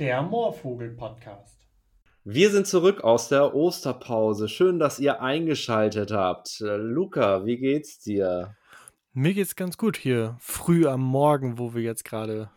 [0.00, 1.68] Der Moorvogel-Podcast.
[2.24, 4.48] Wir sind zurück aus der Osterpause.
[4.48, 6.58] Schön, dass ihr eingeschaltet habt.
[6.60, 8.56] Luca, wie geht's dir?
[9.12, 12.48] Mir geht's ganz gut hier, früh am Morgen, wo wir jetzt gerade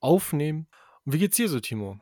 [0.00, 0.66] aufnehmen.
[1.06, 1.98] Und wie geht's dir so, Timo?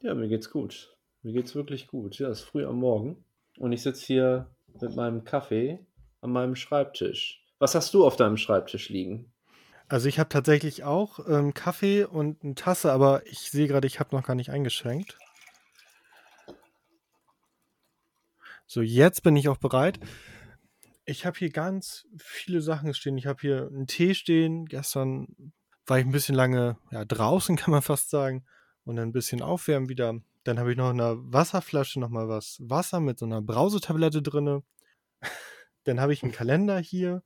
[0.00, 0.96] Ja, mir geht's gut.
[1.22, 2.18] Mir geht's wirklich gut.
[2.18, 3.24] Ja, es ist früh am Morgen.
[3.56, 5.78] Und ich sitze hier mit meinem Kaffee
[6.22, 7.46] an meinem Schreibtisch.
[7.60, 9.30] Was hast du auf deinem Schreibtisch liegen?
[9.90, 13.98] Also ich habe tatsächlich auch ähm, Kaffee und eine Tasse, aber ich sehe gerade, ich
[13.98, 15.18] habe noch gar nicht eingeschränkt.
[18.68, 19.98] So, jetzt bin ich auch bereit.
[21.06, 23.18] Ich habe hier ganz viele Sachen stehen.
[23.18, 24.66] Ich habe hier einen Tee stehen.
[24.66, 25.52] Gestern
[25.86, 28.44] war ich ein bisschen lange ja, draußen, kann man fast sagen.
[28.84, 30.14] Und dann ein bisschen aufwärmen wieder.
[30.44, 34.62] Dann habe ich noch in einer Wasserflasche nochmal was Wasser mit so einer Brausetablette drin.
[35.82, 37.24] dann habe ich einen Kalender hier.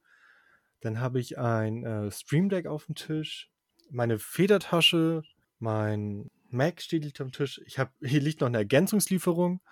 [0.85, 3.51] Dann habe ich ein äh, Stream Deck auf dem Tisch,
[3.89, 5.23] meine Federtasche,
[5.59, 7.59] mein Mac steht am Tisch.
[7.65, 9.63] Ich habe hier liegt noch eine Ergänzungslieferung.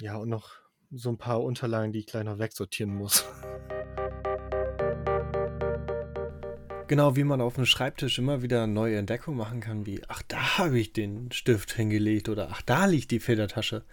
[0.00, 0.52] Ja, und noch
[0.92, 3.24] so ein paar Unterlagen, die ich gleich noch wegsortieren muss.
[6.86, 10.58] Genau wie man auf dem Schreibtisch immer wieder neue Entdeckungen machen kann, wie ach, da
[10.58, 13.84] habe ich den Stift hingelegt oder ach, da liegt die Federtasche.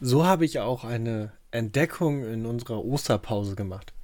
[0.00, 3.95] So habe ich auch eine Entdeckung in unserer Osterpause gemacht.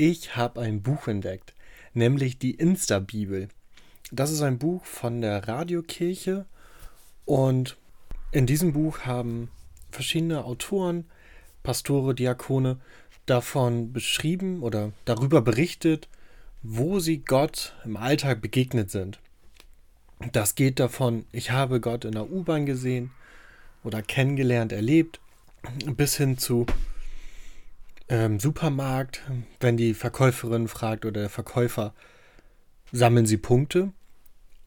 [0.00, 1.54] Ich habe ein Buch entdeckt,
[1.92, 3.48] nämlich die Insta-Bibel.
[4.12, 6.46] Das ist ein Buch von der Radiokirche
[7.24, 7.76] und
[8.30, 9.50] in diesem Buch haben
[9.90, 11.06] verschiedene Autoren,
[11.64, 12.78] Pastore, Diakone
[13.26, 16.08] davon beschrieben oder darüber berichtet,
[16.62, 19.18] wo sie Gott im Alltag begegnet sind.
[20.30, 23.10] Das geht davon, ich habe Gott in der U-Bahn gesehen
[23.82, 25.18] oder kennengelernt, erlebt,
[25.96, 26.66] bis hin zu
[28.08, 29.22] ähm, Supermarkt,
[29.60, 31.94] wenn die Verkäuferin fragt oder der Verkäufer,
[32.92, 33.92] sammeln sie Punkte.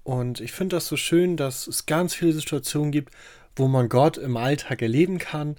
[0.04, 3.14] Und ich finde das so schön, dass es ganz viele Situationen gibt,
[3.56, 5.58] wo man Gott im Alltag erleben kann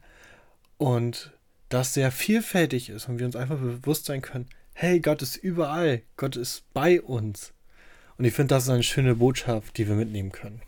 [0.78, 1.32] und
[1.69, 6.03] das sehr vielfältig ist und wir uns einfach bewusst sein können, hey, Gott ist überall,
[6.16, 7.53] Gott ist bei uns.
[8.19, 10.62] Und ich finde, das ist eine schöne Botschaft, die wir mitnehmen können.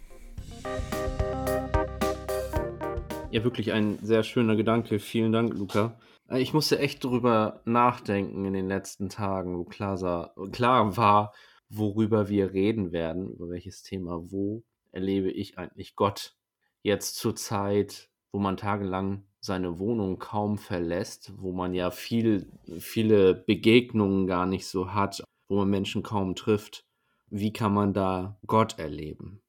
[3.30, 4.98] Ja, wirklich ein sehr schöner Gedanke.
[4.98, 5.96] Vielen Dank, Luca.
[6.28, 11.32] Äh, ich musste echt drüber nachdenken in den letzten Tagen, wo klar, sah, klar war,
[11.68, 14.62] worüber wir reden werden, über welches Thema, wo
[14.92, 16.36] erlebe ich eigentlich Gott
[16.82, 23.34] jetzt zur Zeit, wo man tagelang seine Wohnung kaum verlässt, wo man ja viel, viele
[23.34, 26.86] Begegnungen gar nicht so hat, wo man Menschen kaum trifft.
[27.28, 29.42] Wie kann man da Gott erleben?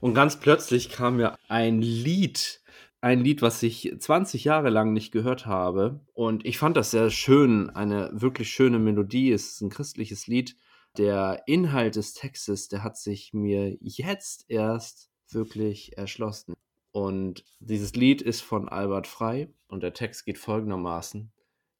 [0.00, 2.62] Und ganz plötzlich kam mir ein Lied
[3.04, 6.00] ein Lied, was ich 20 Jahre lang nicht gehört habe.
[6.14, 9.30] Und ich fand das sehr schön, eine wirklich schöne Melodie.
[9.30, 10.56] Es ist ein christliches Lied.
[10.96, 16.54] Der Inhalt des Textes, der hat sich mir jetzt erst wirklich erschlossen.
[16.92, 21.30] Und dieses Lied ist von Albert Frei und der Text geht folgendermaßen.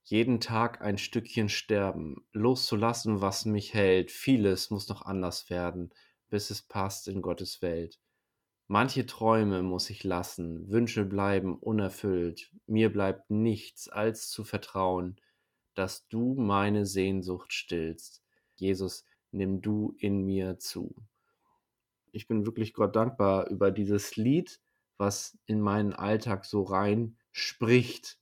[0.03, 4.11] Jeden Tag ein Stückchen sterben, loszulassen, was mich hält.
[4.11, 5.91] Vieles muss noch anders werden,
[6.29, 7.99] bis es passt in Gottes Welt.
[8.75, 15.15] Manche Träume muss ich lassen, Wünsche bleiben unerfüllt, mir bleibt nichts, als zu vertrauen,
[15.75, 18.25] dass du meine Sehnsucht stillst.
[18.57, 20.93] Jesus, nimm du in mir zu.
[22.11, 24.61] Ich bin wirklich Gott dankbar über dieses Lied,
[24.97, 28.19] was in meinen Alltag so rein spricht.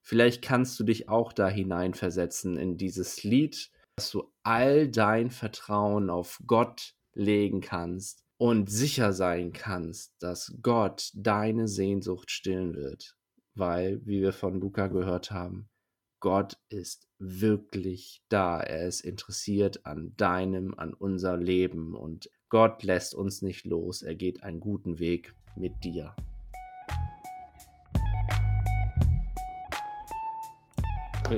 [0.00, 6.08] Vielleicht kannst du dich auch da hineinversetzen in dieses Lied, dass du all dein Vertrauen
[6.08, 13.14] auf Gott legen kannst und sicher sein kannst, dass Gott deine Sehnsucht stillen wird,
[13.54, 15.68] weil, wie wir von Luca gehört haben,
[16.20, 18.58] Gott ist wirklich da.
[18.60, 24.00] Er ist interessiert an deinem, an unser Leben und Gott lässt uns nicht los.
[24.00, 26.16] Er geht einen guten Weg mit dir.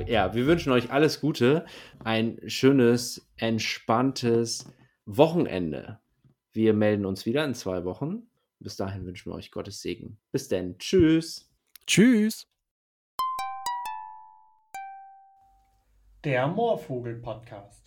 [0.07, 1.65] Ja, wir wünschen euch alles Gute,
[2.05, 4.71] ein schönes, entspanntes
[5.05, 5.99] Wochenende.
[6.55, 8.27] Wir melden uns wieder in zwei Wochen.
[8.59, 10.19] Bis dahin wünschen wir euch Gottes Segen.
[10.31, 10.77] Bis denn.
[10.77, 11.49] Tschüss.
[11.87, 12.47] Tschüss.
[16.23, 17.82] Der Moorvogel Podcast.